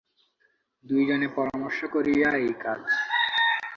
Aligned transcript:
দুইজনে 0.85 1.27
পরামর্শ 1.35 1.79
করিয়া 1.85 2.29
এই 2.37 2.53
কাজ। 2.63 2.81